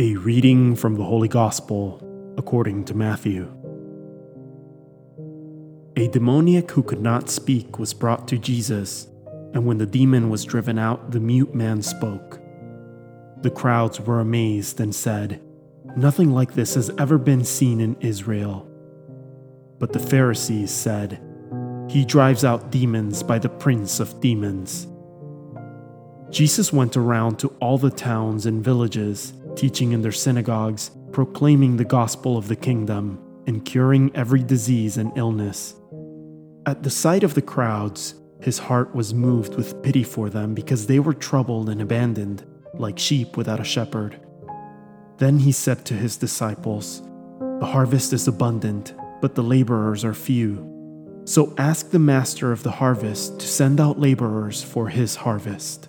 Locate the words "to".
2.84-2.94, 8.28-8.38, 27.40-27.48, 45.86-45.94, 53.40-53.48